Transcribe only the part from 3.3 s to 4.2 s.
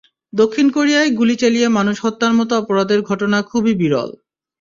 খুবই বিরল।